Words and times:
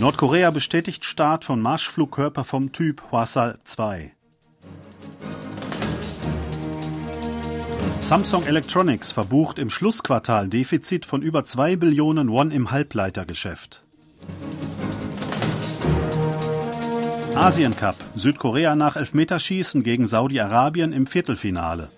Nordkorea 0.00 0.50
bestätigt 0.50 1.04
Start 1.04 1.44
von 1.44 1.60
Marschflugkörper 1.60 2.42
vom 2.44 2.72
Typ 2.72 3.02
Hwasal 3.10 3.58
2. 3.64 4.12
Samsung 7.98 8.46
Electronics 8.46 9.12
verbucht 9.12 9.58
im 9.58 9.68
Schlussquartal 9.68 10.48
Defizit 10.48 11.04
von 11.04 11.20
über 11.20 11.44
2 11.44 11.76
Billionen 11.76 12.30
Won 12.30 12.50
im 12.50 12.70
Halbleitergeschäft. 12.70 13.84
Asien 17.34 17.76
Cup. 17.76 17.96
Südkorea 18.14 18.74
nach 18.76 18.96
Elfmeterschießen 18.96 19.82
gegen 19.82 20.06
Saudi-Arabien 20.06 20.94
im 20.94 21.06
Viertelfinale. 21.06 21.90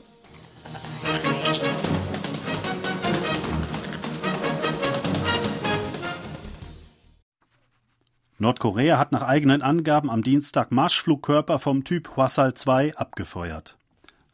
Nordkorea 8.42 8.98
hat 8.98 9.12
nach 9.12 9.22
eigenen 9.22 9.62
Angaben 9.62 10.10
am 10.10 10.24
Dienstag 10.24 10.72
Marschflugkörper 10.72 11.60
vom 11.60 11.84
Typ 11.84 12.16
Hwasal 12.16 12.54
2 12.54 12.96
abgefeuert. 12.96 13.76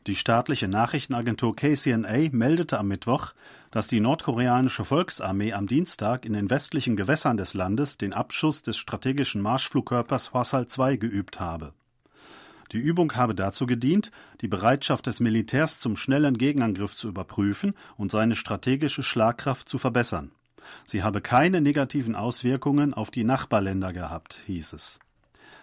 Die 0.07 0.17
staatliche 0.17 0.67
Nachrichtenagentur 0.67 1.55
KCNA 1.55 2.31
meldete 2.33 2.79
am 2.79 2.89
Mittwoch, 2.89 3.35
dass 3.71 3.87
die 3.87 4.01
nordkoreanische 4.01 4.87
Volksarmee 4.87 5.53
am 5.53 5.67
Dienstag 5.67 6.25
in 6.25 6.33
den 6.33 6.49
westlichen 6.49 6.97
Gewässern 6.97 7.37
des 7.37 7.53
Landes 7.53 7.99
den 7.99 8.15
Abschuss 8.15 8.63
des 8.63 8.79
strategischen 8.79 9.43
Marschflugkörpers 9.43 10.33
Hwasal 10.33 10.67
2 10.67 10.97
geübt 10.97 11.39
habe. 11.39 11.75
Die 12.73 12.79
Übung 12.79 13.15
habe 13.15 13.35
dazu 13.35 13.67
gedient, 13.67 14.11
die 14.41 14.49
Bereitschaft 14.49 15.05
des 15.05 15.21
Militärs 15.21 15.81
zum 15.81 15.99
schnellen 15.99 16.39
Gegenangriff 16.39 16.97
zu 16.97 17.09
überprüfen 17.09 17.75
und 17.99 18.11
seine 18.11 18.37
strategische 18.37 19.03
Schlagkraft 19.03 19.69
zu 19.69 19.77
verbessern. 19.77 20.31
Sie 20.85 21.03
habe 21.03 21.21
keine 21.21 21.61
negativen 21.61 22.15
Auswirkungen 22.15 22.95
auf 22.95 23.11
die 23.11 23.25
Nachbarländer 23.25 23.93
gehabt, 23.93 24.41
hieß 24.47 24.73
es. 24.73 24.99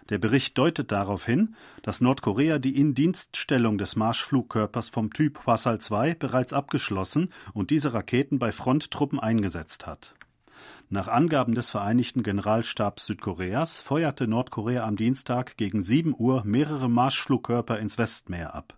Der 0.10 0.20
Bericht 0.20 0.56
deutet 0.58 0.92
darauf 0.92 1.26
hin, 1.26 1.56
dass 1.82 2.00
Nordkorea 2.00 2.60
die 2.60 2.80
Indienststellung 2.80 3.80
des 3.80 3.96
Marschflugkörpers 3.96 4.90
vom 4.90 5.12
Typ 5.12 5.46
Hwasal 5.46 5.80
2 5.80 6.14
bereits 6.14 6.54
abgeschlossen 6.54 7.34
und 7.54 7.72
diese 7.72 7.94
Raketen 7.94 8.38
bei 8.38 8.52
Fronttruppen 8.52 9.20
eingesetzt 9.20 9.88
hat. 9.88 10.14
Nach 10.90 11.08
Angaben 11.08 11.56
des 11.56 11.72
Vereinigten 11.72 12.22
Generalstabs 12.22 13.08
Südkoreas 13.08 13.82
feuerte 13.82 14.28
Nordkorea 14.28 14.86
am 14.86 14.96
Dienstag 14.96 15.58
gegen 15.58 15.82
7 15.82 16.14
Uhr 16.16 16.44
mehrere 16.46 16.88
Marschflugkörper 16.88 17.80
ins 17.80 17.98
Westmeer 17.98 18.54
ab. 18.54 18.78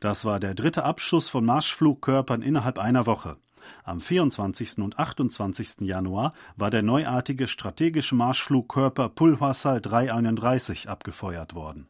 Das 0.00 0.24
war 0.24 0.40
der 0.40 0.54
dritte 0.54 0.84
Abschuss 0.84 1.28
von 1.28 1.44
Marschflugkörpern 1.44 2.40
innerhalb 2.40 2.78
einer 2.78 3.04
Woche. 3.04 3.36
Am 3.84 4.00
24. 4.00 4.78
und 4.78 4.98
28. 4.98 5.80
Januar 5.80 6.32
war 6.56 6.70
der 6.70 6.82
neuartige 6.82 7.46
strategische 7.46 8.14
Marschflugkörper 8.14 9.08
Pulhwasal 9.08 9.80
331 9.80 10.88
abgefeuert 10.88 11.54
worden. 11.54 11.86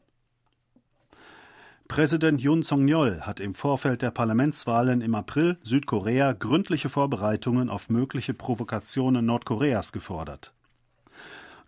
Präsident 1.88 2.40
Yoon 2.40 2.62
Song-yeol 2.62 3.20
hat 3.20 3.38
im 3.38 3.52
Vorfeld 3.52 4.00
der 4.00 4.10
Parlamentswahlen 4.10 5.02
im 5.02 5.14
April 5.14 5.58
Südkorea 5.62 6.32
gründliche 6.32 6.88
Vorbereitungen 6.88 7.68
auf 7.68 7.90
mögliche 7.90 8.32
Provokationen 8.32 9.26
Nordkoreas 9.26 9.92
gefordert. 9.92 10.54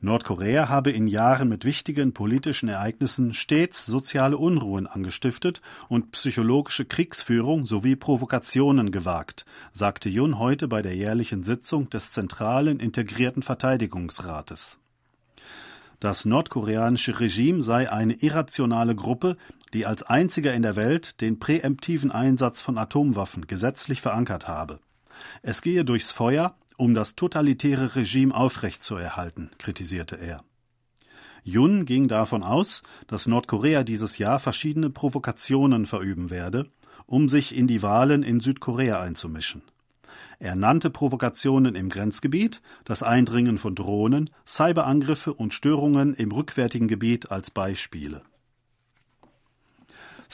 Nordkorea 0.04 0.68
habe 0.68 0.90
in 0.90 1.06
Jahren 1.06 1.48
mit 1.48 1.64
wichtigen 1.64 2.12
politischen 2.12 2.68
Ereignissen 2.68 3.34
stets 3.34 3.86
soziale 3.86 4.36
Unruhen 4.36 4.86
angestiftet 4.86 5.62
und 5.88 6.12
psychologische 6.12 6.84
Kriegsführung 6.84 7.64
sowie 7.64 7.96
Provokationen 7.96 8.92
gewagt, 8.92 9.46
sagte 9.72 10.08
Jun 10.08 10.38
heute 10.38 10.68
bei 10.68 10.82
der 10.82 10.94
jährlichen 10.94 11.42
Sitzung 11.42 11.90
des 11.90 12.12
Zentralen 12.12 12.80
Integrierten 12.80 13.42
Verteidigungsrates. 13.42 14.78
Das 16.00 16.26
nordkoreanische 16.26 17.18
Regime 17.18 17.62
sei 17.62 17.90
eine 17.90 18.12
irrationale 18.12 18.94
Gruppe, 18.94 19.38
die 19.72 19.86
als 19.86 20.02
einziger 20.02 20.52
in 20.52 20.62
der 20.62 20.76
Welt 20.76 21.20
den 21.22 21.38
präemptiven 21.38 22.12
Einsatz 22.12 22.60
von 22.60 22.76
Atomwaffen 22.76 23.46
gesetzlich 23.46 24.02
verankert 24.02 24.46
habe. 24.46 24.80
Es 25.42 25.62
gehe 25.62 25.84
durchs 25.84 26.10
Feuer, 26.10 26.56
um 26.76 26.94
das 26.94 27.14
totalitäre 27.14 27.96
Regime 27.96 28.34
aufrechtzuerhalten, 28.34 29.50
kritisierte 29.58 30.16
er. 30.16 30.38
Jun 31.42 31.84
ging 31.84 32.08
davon 32.08 32.42
aus, 32.42 32.82
dass 33.06 33.26
Nordkorea 33.26 33.82
dieses 33.82 34.18
Jahr 34.18 34.38
verschiedene 34.38 34.88
Provokationen 34.88 35.84
verüben 35.84 36.30
werde, 36.30 36.70
um 37.06 37.28
sich 37.28 37.54
in 37.54 37.66
die 37.66 37.82
Wahlen 37.82 38.22
in 38.22 38.40
Südkorea 38.40 39.00
einzumischen. 39.00 39.62
Er 40.38 40.56
nannte 40.56 40.90
Provokationen 40.90 41.74
im 41.74 41.90
Grenzgebiet, 41.90 42.62
das 42.84 43.02
Eindringen 43.02 43.58
von 43.58 43.74
Drohnen, 43.74 44.30
Cyberangriffe 44.46 45.34
und 45.34 45.52
Störungen 45.52 46.14
im 46.14 46.32
rückwärtigen 46.32 46.88
Gebiet 46.88 47.30
als 47.30 47.50
Beispiele. 47.50 48.22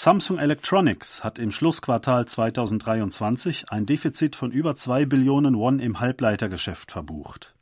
Samsung 0.03 0.38
Electronics 0.38 1.22
hat 1.25 1.38
im 1.38 1.50
Schlussquartal 1.50 2.25
2023 2.25 3.66
ein 3.69 3.84
Defizit 3.84 4.34
von 4.34 4.50
über 4.50 4.75
2 4.75 5.05
Billionen 5.05 5.59
Won 5.59 5.78
im 5.78 6.00
Halbleitergeschäft 6.00 6.91
verbucht. 6.91 7.55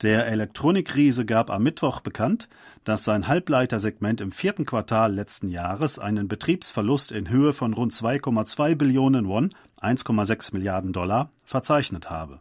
Der 0.00 0.28
Elektronikriese 0.28 1.26
gab 1.26 1.50
am 1.50 1.62
Mittwoch 1.62 2.00
bekannt, 2.00 2.48
dass 2.84 3.04
sein 3.04 3.28
Halbleitersegment 3.28 4.22
im 4.22 4.32
vierten 4.32 4.64
Quartal 4.64 5.12
letzten 5.12 5.48
Jahres 5.48 5.98
einen 5.98 6.26
Betriebsverlust 6.26 7.12
in 7.12 7.28
Höhe 7.28 7.52
von 7.52 7.74
rund 7.74 7.92
2,2 7.92 8.74
Billionen 8.74 9.28
Won, 9.28 9.50
1,6 9.82 10.54
Milliarden 10.54 10.94
Dollar, 10.94 11.28
verzeichnet 11.44 12.08
habe. 12.08 12.40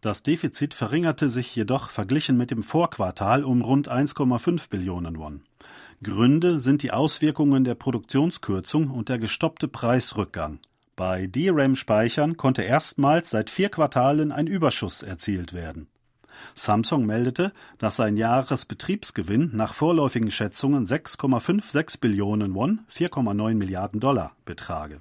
Das 0.00 0.24
Defizit 0.24 0.74
verringerte 0.74 1.30
sich 1.30 1.54
jedoch 1.54 1.88
verglichen 1.88 2.36
mit 2.36 2.50
dem 2.50 2.64
Vorquartal 2.64 3.44
um 3.44 3.62
rund 3.62 3.88
1,5 3.88 4.70
Billionen 4.70 5.18
Won. 5.20 5.44
Gründe 6.02 6.60
sind 6.60 6.82
die 6.82 6.90
Auswirkungen 6.90 7.64
der 7.64 7.74
Produktionskürzung 7.74 8.90
und 8.90 9.08
der 9.08 9.18
gestoppte 9.18 9.68
Preisrückgang. 9.68 10.58
Bei 10.96 11.26
DRAM-Speichern 11.26 12.36
konnte 12.36 12.62
erstmals 12.62 13.30
seit 13.30 13.50
vier 13.50 13.68
Quartalen 13.68 14.30
ein 14.30 14.46
Überschuss 14.46 15.02
erzielt 15.02 15.52
werden. 15.52 15.88
Samsung 16.54 17.06
meldete, 17.06 17.52
dass 17.78 17.96
sein 17.96 18.16
Jahresbetriebsgewinn 18.16 19.50
nach 19.54 19.74
vorläufigen 19.74 20.30
Schätzungen 20.30 20.84
6,56 20.84 22.00
Billionen 22.00 22.54
Won, 22.54 22.80
4,9 22.92 23.54
Milliarden 23.54 24.00
Dollar, 24.00 24.36
betrage. 24.44 25.00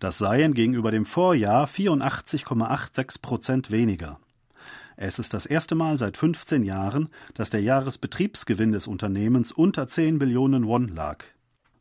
Das 0.00 0.18
seien 0.18 0.54
gegenüber 0.54 0.90
dem 0.90 1.06
Vorjahr 1.06 1.66
84,86 1.66 3.22
Prozent 3.22 3.70
weniger. 3.70 4.18
Es 4.96 5.18
ist 5.18 5.34
das 5.34 5.46
erste 5.46 5.74
Mal 5.74 5.98
seit 5.98 6.16
15 6.16 6.64
Jahren, 6.64 7.08
dass 7.34 7.50
der 7.50 7.62
Jahresbetriebsgewinn 7.62 8.72
des 8.72 8.86
Unternehmens 8.86 9.52
unter 9.52 9.88
10 9.88 10.18
Billionen 10.18 10.66
Won 10.66 10.88
lag. 10.88 11.24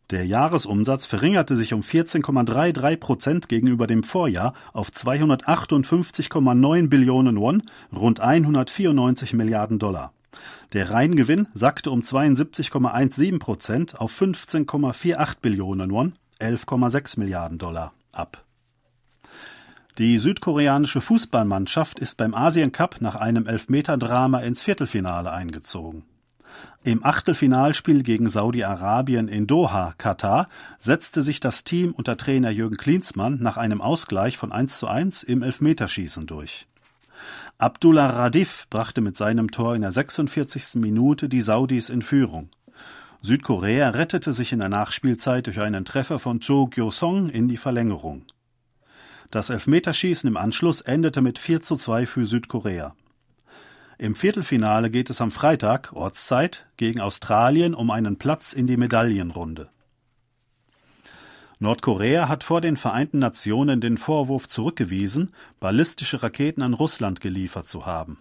Der 0.09 0.25
Jahresumsatz 0.25 1.05
verringerte 1.05 1.55
sich 1.55 1.73
um 1.73 1.81
14,33 1.81 2.97
Prozent 2.97 3.49
gegenüber 3.49 3.87
dem 3.87 4.03
Vorjahr 4.03 4.53
auf 4.73 4.89
258,9 4.89 6.89
Billionen 6.89 7.39
Won, 7.39 7.63
rund 7.95 8.19
194 8.19 9.33
Milliarden 9.33 9.79
Dollar. 9.79 10.11
Der 10.73 10.89
Reingewinn 10.89 11.47
sackte 11.53 11.91
um 11.91 12.01
72,17 12.01 13.39
Prozent 13.39 13.99
auf 13.99 14.19
15,48 14.19 15.35
Billionen 15.41 15.91
Won, 15.91 16.13
11,6 16.39 17.19
Milliarden 17.19 17.57
Dollar 17.57 17.93
ab. 18.11 18.43
Die 19.99 20.17
südkoreanische 20.17 21.01
Fußballmannschaft 21.01 21.99
ist 21.99 22.17
beim 22.17 22.33
Asien 22.33 22.71
Cup 22.71 22.99
nach 22.99 23.15
einem 23.15 23.45
Elfmeterdrama 23.45 24.39
ins 24.39 24.63
Viertelfinale 24.63 25.31
eingezogen. 25.31 26.03
Im 26.83 27.05
Achtelfinalspiel 27.05 28.01
gegen 28.01 28.27
Saudi-Arabien 28.27 29.27
in 29.27 29.45
Doha, 29.45 29.93
Katar, 29.99 30.49
setzte 30.79 31.21
sich 31.21 31.39
das 31.39 31.63
Team 31.63 31.91
unter 31.91 32.17
Trainer 32.17 32.49
Jürgen 32.49 32.77
Klinsmann 32.77 33.37
nach 33.39 33.57
einem 33.57 33.81
Ausgleich 33.81 34.35
von 34.35 34.51
1 34.51 34.79
zu 34.79 34.87
1 34.87 35.21
im 35.21 35.43
Elfmeterschießen 35.43 36.25
durch. 36.25 36.65
Abdullah 37.59 38.07
Radif 38.07 38.65
brachte 38.71 39.01
mit 39.01 39.15
seinem 39.15 39.51
Tor 39.51 39.75
in 39.75 39.83
der 39.83 39.91
46. 39.91 40.81
Minute 40.81 41.29
die 41.29 41.41
Saudis 41.41 41.89
in 41.89 42.01
Führung. 42.01 42.49
Südkorea 43.21 43.89
rettete 43.89 44.33
sich 44.33 44.53
in 44.53 44.59
der 44.59 44.69
Nachspielzeit 44.69 45.45
durch 45.45 45.61
einen 45.61 45.85
Treffer 45.85 46.17
von 46.17 46.39
Cho 46.39 46.65
Gyo-song 46.65 47.29
in 47.29 47.47
die 47.47 47.57
Verlängerung. 47.57 48.25
Das 49.33 49.49
Elfmeterschießen 49.49 50.27
im 50.27 50.37
Anschluss 50.37 50.81
endete 50.81 51.19
mit 51.19 51.39
4 51.39 51.59
zu 51.61 51.75
2 51.75 52.05
für 52.05 52.27
Südkorea. 52.27 52.95
Im 53.97 54.13
Viertelfinale 54.13 54.91
geht 54.91 55.09
es 55.09 55.21
am 55.21 55.31
Freitag, 55.31 55.91
Ortszeit, 55.93 56.67
gegen 56.77 57.01
Australien 57.01 57.73
um 57.73 57.89
einen 57.89 58.17
Platz 58.17 58.53
in 58.53 58.67
die 58.67 58.77
Medaillenrunde. 58.77 59.69
Nordkorea 61.57 62.29
hat 62.29 62.43
vor 62.43 62.61
den 62.61 62.77
Vereinten 62.77 63.17
Nationen 63.17 63.81
den 63.81 63.97
Vorwurf 63.97 64.47
zurückgewiesen, 64.47 65.33
ballistische 65.59 66.21
Raketen 66.21 66.61
an 66.61 66.75
Russland 66.75 67.19
geliefert 67.19 67.65
zu 67.65 67.87
haben. 67.87 68.19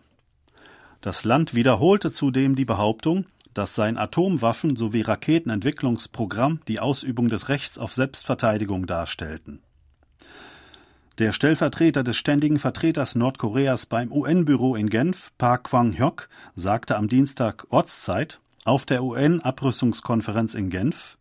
Das 1.02 1.24
Land 1.24 1.52
wiederholte 1.52 2.10
zudem 2.10 2.56
die 2.56 2.64
Behauptung, 2.64 3.26
dass 3.52 3.74
sein 3.74 3.98
Atomwaffen- 3.98 4.76
sowie 4.76 5.02
Raketenentwicklungsprogramm 5.02 6.60
die 6.68 6.80
Ausübung 6.80 7.28
des 7.28 7.50
Rechts 7.50 7.76
auf 7.76 7.92
Selbstverteidigung 7.92 8.86
darstellten. 8.86 9.60
Der 11.22 11.30
Stellvertreter 11.30 12.02
des 12.02 12.16
ständigen 12.16 12.58
Vertreters 12.58 13.14
Nordkoreas 13.14 13.86
beim 13.86 14.10
UN-Büro 14.10 14.74
in 14.74 14.90
Genf, 14.90 15.30
Park 15.38 15.70
Kwang-hyok, 15.70 16.28
sagte 16.56 16.96
am 16.96 17.06
Dienstag 17.06 17.64
Ortszeit 17.70 18.40
auf 18.64 18.86
der 18.86 19.04
UN-Abrüstungskonferenz 19.04 20.54
in 20.54 20.68
Genf, 20.68 21.18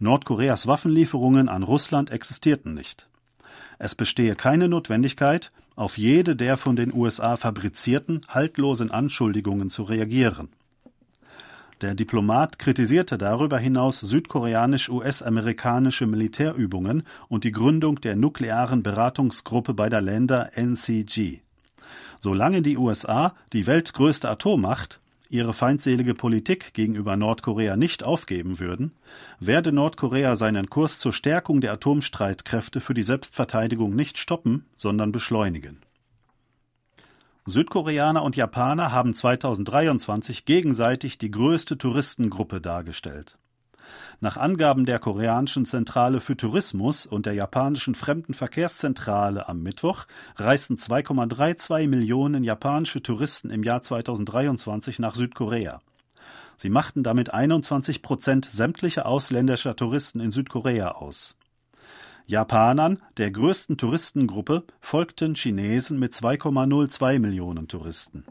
Nordkoreas 0.00 0.66
Waffenlieferungen 0.66 1.48
an 1.48 1.62
Russland 1.62 2.10
existierten 2.10 2.74
nicht. 2.74 3.08
Es 3.78 3.94
bestehe 3.94 4.34
keine 4.34 4.68
Notwendigkeit, 4.68 5.52
auf 5.76 5.96
jede 5.96 6.34
der 6.34 6.56
von 6.56 6.74
den 6.74 6.92
USA 6.92 7.36
fabrizierten, 7.36 8.22
haltlosen 8.26 8.90
Anschuldigungen 8.90 9.70
zu 9.70 9.84
reagieren. 9.84 10.48
Der 11.82 11.94
Diplomat 11.94 12.58
kritisierte 12.58 13.18
darüber 13.18 13.58
hinaus 13.58 14.00
südkoreanisch-US-amerikanische 14.00 16.06
Militärübungen 16.06 17.02
und 17.28 17.44
die 17.44 17.52
Gründung 17.52 18.00
der 18.00 18.16
nuklearen 18.16 18.82
Beratungsgruppe 18.82 19.74
beider 19.74 20.00
Länder 20.00 20.56
NCG. 20.56 21.40
Solange 22.18 22.62
die 22.62 22.78
USA, 22.78 23.34
die 23.52 23.66
weltgrößte 23.66 24.30
Atommacht, 24.30 25.00
ihre 25.28 25.52
feindselige 25.52 26.14
Politik 26.14 26.72
gegenüber 26.72 27.18
Nordkorea 27.18 27.76
nicht 27.76 28.04
aufgeben 28.04 28.58
würden, 28.58 28.92
werde 29.38 29.70
Nordkorea 29.70 30.34
seinen 30.34 30.70
Kurs 30.70 30.98
zur 30.98 31.12
Stärkung 31.12 31.60
der 31.60 31.74
Atomstreitkräfte 31.74 32.80
für 32.80 32.94
die 32.94 33.02
Selbstverteidigung 33.02 33.94
nicht 33.94 34.16
stoppen, 34.16 34.64
sondern 34.76 35.12
beschleunigen 35.12 35.82
Südkoreaner 37.48 38.24
und 38.24 38.34
Japaner 38.34 38.90
haben 38.90 39.14
2023 39.14 40.46
gegenseitig 40.46 41.16
die 41.16 41.30
größte 41.30 41.78
Touristengruppe 41.78 42.60
dargestellt. 42.60 43.38
Nach 44.20 44.36
Angaben 44.36 44.84
der 44.84 44.98
koreanischen 44.98 45.64
Zentrale 45.64 46.20
für 46.20 46.36
Tourismus 46.36 47.06
und 47.06 47.24
der 47.24 47.34
japanischen 47.34 47.94
Fremdenverkehrszentrale 47.94 49.48
am 49.48 49.62
Mittwoch 49.62 50.06
reisten 50.34 50.74
2,32 50.74 51.86
Millionen 51.86 52.42
japanische 52.42 53.00
Touristen 53.00 53.50
im 53.50 53.62
Jahr 53.62 53.82
2023 53.82 54.98
nach 54.98 55.14
Südkorea. 55.14 55.80
Sie 56.56 56.70
machten 56.70 57.04
damit 57.04 57.32
21 57.32 58.02
Prozent 58.02 58.48
sämtlicher 58.50 59.06
ausländischer 59.06 59.76
Touristen 59.76 60.18
in 60.18 60.32
Südkorea 60.32 60.92
aus. 60.92 61.36
Japanern, 62.28 62.98
der 63.18 63.30
größten 63.30 63.78
Touristengruppe, 63.78 64.64
folgten 64.80 65.36
Chinesen 65.36 66.00
mit 66.00 66.12
2,02 66.12 67.20
Millionen 67.20 67.68
Touristen. 67.68 68.24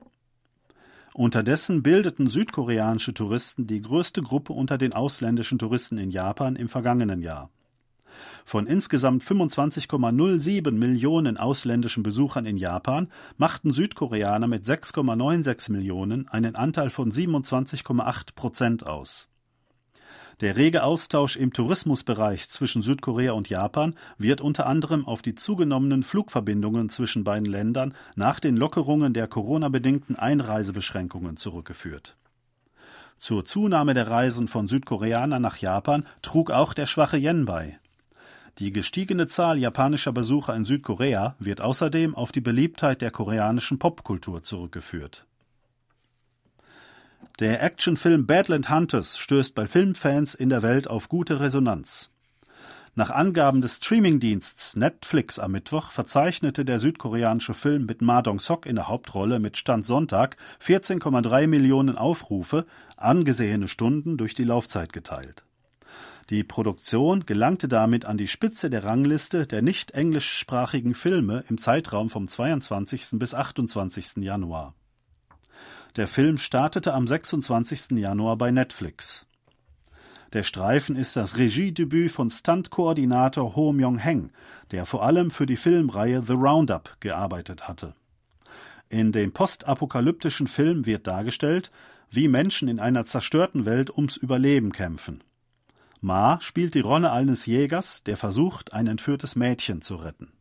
Unterdessen 1.13 1.81
bildeten 1.81 2.27
südkoreanische 2.27 3.13
Touristen 3.13 3.67
die 3.67 3.81
größte 3.81 4.21
Gruppe 4.21 4.51
unter 4.51 4.77
den 4.77 4.91
ausländischen 4.93 5.59
Touristen 5.59 5.97
in 5.97 6.09
Japan 6.09 6.57
im 6.57 6.67
vergangenen 6.67 7.21
Jahr. 7.21 7.49
Von 8.43 8.67
insgesamt 8.67 9.23
25,07 9.23 10.71
Millionen 10.71 11.37
ausländischen 11.37 12.03
Besuchern 12.03 12.45
in 12.45 12.57
Japan 12.57 13.07
machten 13.37 13.71
Südkoreaner 13.71 14.47
mit 14.47 14.65
6,96 14.65 15.71
Millionen 15.71 16.27
einen 16.27 16.55
Anteil 16.55 16.89
von 16.89 17.11
27,8 17.11 18.35
Prozent 18.35 18.85
aus. 18.85 19.29
Der 20.41 20.57
rege 20.57 20.83
Austausch 20.83 21.37
im 21.37 21.53
Tourismusbereich 21.53 22.49
zwischen 22.49 22.83
Südkorea 22.83 23.31
und 23.31 23.47
Japan 23.47 23.95
wird 24.17 24.41
unter 24.41 24.67
anderem 24.67 25.07
auf 25.07 25.21
die 25.21 25.33
zugenommenen 25.33 26.03
Flugverbindungen 26.03 26.89
zwischen 26.89 27.23
beiden 27.23 27.45
Ländern 27.45 27.93
nach 28.15 28.41
den 28.41 28.57
Lockerungen 28.57 29.13
der 29.13 29.27
Corona-bedingten 29.27 30.17
Einreisebeschränkungen 30.17 31.37
zurückgeführt. 31.37 32.17
Zur 33.17 33.45
Zunahme 33.45 33.93
der 33.93 34.09
Reisen 34.09 34.49
von 34.49 34.67
Südkoreanern 34.67 35.41
nach 35.41 35.55
Japan 35.57 36.05
trug 36.21 36.51
auch 36.51 36.73
der 36.73 36.85
schwache 36.85 37.17
Yen 37.17 37.45
bei. 37.45 37.79
Die 38.59 38.73
gestiegene 38.73 39.27
Zahl 39.27 39.57
japanischer 39.57 40.11
Besucher 40.11 40.53
in 40.53 40.65
Südkorea 40.65 41.35
wird 41.39 41.61
außerdem 41.61 42.13
auf 42.13 42.33
die 42.33 42.41
Beliebtheit 42.41 43.01
der 43.01 43.11
koreanischen 43.11 43.79
Popkultur 43.79 44.43
zurückgeführt 44.43 45.25
der 47.39 47.61
Actionfilm 47.61 48.25
Badland 48.25 48.69
Hunters 48.69 49.17
stößt 49.17 49.55
bei 49.55 49.65
Filmfans 49.67 50.35
in 50.35 50.49
der 50.49 50.61
Welt 50.61 50.87
auf 50.87 51.09
gute 51.09 51.39
Resonanz. 51.39 52.11
Nach 52.97 53.09
Angaben 53.09 53.59
des 53.59 53.77
Streamingdiensts 53.77 54.77
Netflix 54.77 55.37
am 55.37 55.51
Mittwoch 55.51 55.91
verzeichnete 55.91 56.63
der 56.63 56.79
südkoreanische 56.79 57.53
Film 57.53 57.85
mit 57.85 58.01
Ma 58.01 58.21
Dong-sok 58.21 58.65
in 58.65 58.75
der 58.75 58.87
Hauptrolle 58.87 59.39
mit 59.39 59.57
Stand 59.57 59.85
Sonntag 59.85 60.37
14,3 60.63 61.47
Millionen 61.47 61.97
Aufrufe, 61.97 62.65
angesehene 62.95 63.67
Stunden 63.67 64.15
durch 64.17 64.33
die 64.33 64.45
Laufzeit 64.45 64.93
geteilt. 64.93 65.43
Die 66.29 66.45
Produktion 66.45 67.25
gelangte 67.25 67.67
damit 67.67 68.05
an 68.05 68.17
die 68.17 68.29
Spitze 68.29 68.69
der 68.69 68.85
Rangliste 68.85 69.45
der 69.45 69.61
nicht 69.61 69.91
englischsprachigen 69.91 70.95
Filme 70.95 71.43
im 71.49 71.57
Zeitraum 71.57 72.09
vom 72.09 72.29
22. 72.29 73.19
bis 73.19 73.33
28. 73.33 74.23
Januar. 74.23 74.73
Der 75.95 76.09
Film 76.09 76.37
startete 76.37 76.93
am 76.93 77.07
26. 77.07 77.91
Januar 77.91 78.37
bei 78.37 78.51
Netflix. 78.51 79.27
Der 80.33 80.43
Streifen 80.43 80.97
ist 80.97 81.15
das 81.15 81.37
Regiedebüt 81.37 82.11
von 82.11 82.29
Stunt-Koordinator 82.29 83.55
Ho 83.55 83.71
Myung-heng, 83.71 84.31
der 84.71 84.85
vor 84.85 85.03
allem 85.03 85.31
für 85.31 85.45
die 85.45 85.55
Filmreihe 85.55 86.21
The 86.21 86.33
Roundup 86.33 86.97
gearbeitet 86.99 87.69
hatte. 87.69 87.95
In 88.89 89.13
dem 89.13 89.31
postapokalyptischen 89.31 90.47
Film 90.47 90.85
wird 90.85 91.07
dargestellt, 91.07 91.71
wie 92.09 92.27
Menschen 92.27 92.67
in 92.67 92.81
einer 92.81 93.05
zerstörten 93.05 93.63
Welt 93.63 93.89
ums 93.89 94.17
Überleben 94.17 94.73
kämpfen. 94.73 95.23
Ma 96.01 96.41
spielt 96.41 96.75
die 96.75 96.81
Rolle 96.81 97.13
eines 97.13 97.45
Jägers, 97.45 98.03
der 98.03 98.17
versucht, 98.17 98.73
ein 98.73 98.87
entführtes 98.87 99.37
Mädchen 99.37 99.81
zu 99.81 99.95
retten. 99.95 100.34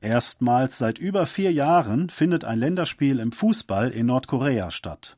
Erstmals 0.00 0.78
seit 0.78 0.98
über 0.98 1.26
vier 1.26 1.52
Jahren 1.52 2.08
findet 2.08 2.44
ein 2.44 2.58
Länderspiel 2.58 3.18
im 3.18 3.32
Fußball 3.32 3.90
in 3.90 4.06
Nordkorea 4.06 4.70
statt. 4.70 5.16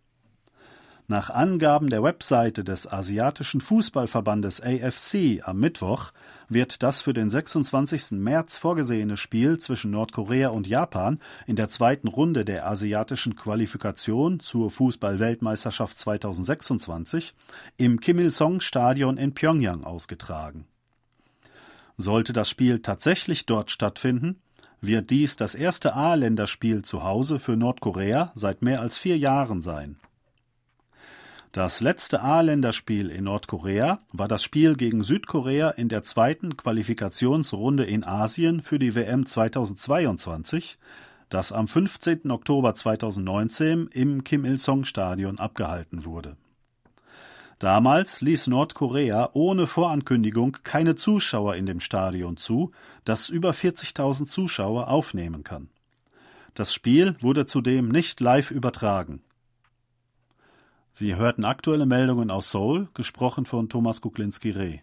Nach 1.07 1.29
Angaben 1.29 1.91
der 1.91 2.05
Webseite 2.05 2.63
des 2.63 2.91
asiatischen 2.91 3.61
Fußballverbandes 3.61 4.63
AFC 4.63 5.43
am 5.43 5.59
Mittwoch 5.59 6.13
wird 6.49 6.85
das 6.85 7.03
für 7.03 7.13
den 7.13 7.29
26. 7.29 8.13
März 8.13 8.59
vorgesehene 8.59 9.17
Spiel 9.17 9.59
zwischen 9.59 9.91
Nordkorea 9.91 10.51
und 10.51 10.69
Japan 10.69 11.19
in 11.49 11.57
der 11.57 11.69
zweiten 11.69 12.07
Runde 12.07 12.45
der 12.45 12.69
asiatischen 12.69 13.35
Qualifikation 13.35 14.39
zur 14.39 14.71
Fußball-Weltmeisterschaft 14.71 15.99
2026 15.99 17.35
im 17.77 17.99
Kim 17.99 18.21
Il-sung-Stadion 18.21 19.17
in 19.17 19.35
Pyongyang 19.35 19.83
ausgetragen. 19.83 20.69
Sollte 21.97 22.33
das 22.33 22.49
Spiel 22.49 22.83
tatsächlich 22.83 23.47
dort 23.47 23.73
stattfinden, 23.73 24.41
wird 24.81 25.11
dies 25.11 25.37
das 25.37 25.55
erste 25.55 25.95
A-Länderspiel 25.95 26.83
zu 26.83 27.03
Hause 27.03 27.39
für 27.39 27.57
Nordkorea 27.57 28.33
seit 28.35 28.63
mehr 28.63 28.81
als 28.81 28.97
vier 28.97 29.19
Jahren 29.19 29.61
sein. 29.61 29.97
Das 31.53 31.81
letzte 31.81 32.23
A-Länderspiel 32.23 33.11
in 33.11 33.25
Nordkorea 33.25 34.01
war 34.13 34.29
das 34.29 34.43
Spiel 34.43 34.77
gegen 34.77 35.03
Südkorea 35.03 35.71
in 35.71 35.89
der 35.89 36.05
zweiten 36.05 36.57
Qualifikationsrunde 36.57 37.85
in 37.85 38.05
Asien 38.05 38.63
für 38.63 38.79
die 38.79 38.95
WM 38.95 39.27
2022, 39.27 40.79
das 41.29 41.53
am 41.53 41.67
15. 41.67 42.31
Oktober 42.31 42.75
2019 42.75 43.89
im 43.93 44.23
Kim 44.23 44.45
Il-sung-Stadion 44.45 45.41
abgehalten 45.41 46.05
wurde 46.05 46.37
Damals 47.61 48.23
ließ 48.23 48.47
Nordkorea 48.47 49.31
ohne 49.35 49.67
Vorankündigung 49.67 50.57
keine 50.63 50.95
Zuschauer 50.95 51.57
in 51.57 51.67
dem 51.67 51.79
Stadion 51.79 52.39
zu, 52.39 52.73
das 53.05 53.29
über 53.29 53.51
40.000 53.51 54.25
Zuschauer 54.25 54.89
aufnehmen 54.89 55.45
kann. 55.45 55.69
Das 56.55 56.73
Spiel 56.73 57.17
wurde 57.21 57.45
zudem 57.45 57.91
nicht 57.91 58.21
live 58.21 58.51
übertragen. 58.51 59.23
Sie 60.91 61.17
hörten 61.17 61.45
aktuelle 61.45 61.85
Meldungen 61.85 62.31
aus 62.31 62.51
Seoul, 62.51 62.89
gesprochen 62.95 63.45
von 63.45 63.69
Thomas 63.69 64.01
Kuklinski-Reh. 64.01 64.79